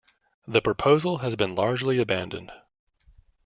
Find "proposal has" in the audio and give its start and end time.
0.63-1.35